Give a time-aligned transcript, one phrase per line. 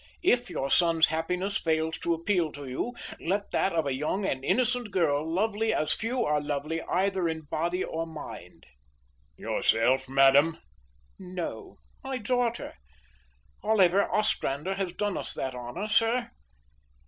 [0.23, 4.43] If your son's happiness fails to appeal to you, let that of a young and
[4.43, 8.65] innocent girl lovely as few are lovely either in body or mind."
[9.37, 10.57] "Yourself, madam?"
[11.19, 12.73] "No, my daughter!
[13.61, 16.31] Oliver Ostrander has done us that honour, sir.